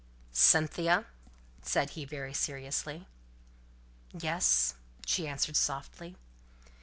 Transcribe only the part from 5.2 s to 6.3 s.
answered, softly.